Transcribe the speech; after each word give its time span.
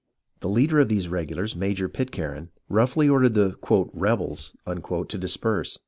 The 0.39 0.49
leader 0.49 0.79
of 0.79 0.89
the 0.89 1.07
regulars, 1.09 1.55
Major 1.55 1.87
Pitcairn, 1.87 2.49
roughly 2.69 3.07
ordered 3.07 3.35
the" 3.35 3.53
rebels" 3.93 4.55
to 4.67 5.05
disperse. 5.19 5.77